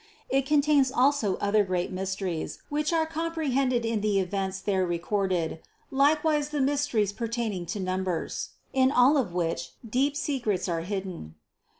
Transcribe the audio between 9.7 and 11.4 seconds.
deep secrets are hidden.